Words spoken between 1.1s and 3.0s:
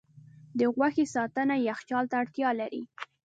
ساتنه یخچال ته اړتیا لري.